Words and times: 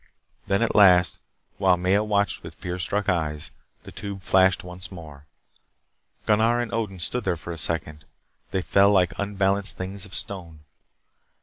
Then, 0.47 0.63
at 0.63 0.73
last, 0.73 1.19
while 1.59 1.77
Maya 1.77 2.03
watched 2.03 2.41
with 2.41 2.55
fear 2.55 2.79
struck 2.79 3.07
eyes, 3.07 3.51
the 3.83 3.91
tube 3.91 4.23
flashed 4.23 4.63
once 4.63 4.91
more. 4.91 5.27
Gunnar 6.25 6.59
and 6.59 6.73
Odin 6.73 6.97
stood 6.97 7.23
there 7.23 7.35
for 7.37 7.51
a 7.51 7.57
second. 7.59 8.05
They 8.49 8.63
fell 8.63 8.89
like 8.91 9.13
unbalanced 9.19 9.77
things 9.77 10.03
of 10.07 10.15
stone. 10.15 10.61